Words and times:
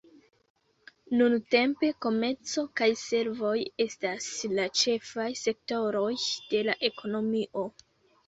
Nuntempe 1.17 1.89
komerco 2.05 2.63
kaj 2.79 2.87
servoj 3.01 3.53
estas 3.85 4.31
la 4.61 4.65
ĉefaj 4.83 5.29
sektoroj 5.43 6.09
de 6.55 6.63
la 6.71 6.77
ekonomio. 6.89 7.67